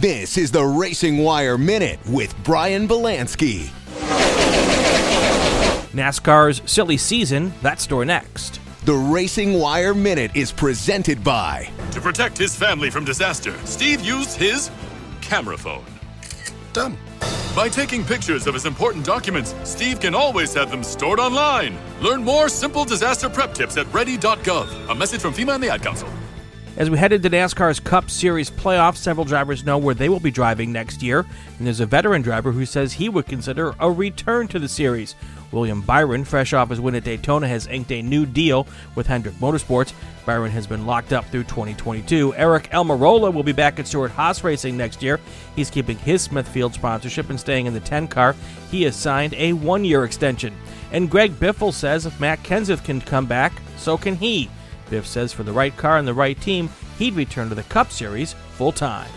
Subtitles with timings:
[0.00, 3.66] This is the Racing Wire Minute with Brian Belansky.
[5.92, 8.60] NASCAR's silly season, that story next.
[8.86, 11.68] The Racing Wire Minute is presented by.
[11.90, 14.70] To protect his family from disaster, Steve used his
[15.20, 15.84] camera phone.
[16.72, 16.96] Done.
[17.54, 21.76] By taking pictures of his important documents, Steve can always have them stored online.
[22.00, 24.88] Learn more simple disaster prep tips at ready.gov.
[24.88, 26.08] A message from FEMA and the Ad Council.
[26.80, 30.30] As we head into NASCAR's Cup Series playoffs, several drivers know where they will be
[30.30, 31.26] driving next year,
[31.58, 35.14] and there's a veteran driver who says he would consider a return to the series.
[35.52, 39.34] William Byron, fresh off his win at Daytona, has inked a new deal with Hendrick
[39.34, 39.92] Motorsports.
[40.24, 42.32] Byron has been locked up through 2022.
[42.32, 45.20] Aric Almirola will be back at Stewart Haas Racing next year.
[45.54, 48.34] He's keeping his Smithfield sponsorship and staying in the 10 car.
[48.70, 50.56] He has signed a one year extension.
[50.92, 54.48] And Greg Biffle says if Matt Kenseth can come back, so can he.
[54.90, 56.68] Biff says for the right car and the right team,
[56.98, 59.10] he'd return to the Cup Series full time.